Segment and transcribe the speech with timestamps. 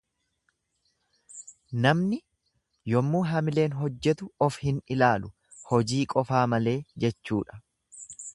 [1.85, 2.19] Namni
[2.93, 5.31] yemmuu hamileen hojjetu of hin ilaalu
[5.75, 6.77] hojii qofaa malee
[7.07, 7.63] jechuudha.